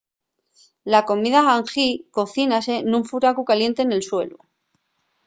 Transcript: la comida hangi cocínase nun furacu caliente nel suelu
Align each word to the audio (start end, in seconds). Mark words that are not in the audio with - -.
la 0.93 1.01
comida 1.09 1.39
hangi 1.51 1.85
cocínase 2.17 2.75
nun 2.89 3.03
furacu 3.09 3.41
caliente 3.49 3.81
nel 3.85 4.03
suelu 4.09 4.37